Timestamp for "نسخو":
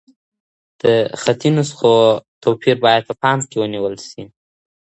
1.55-1.95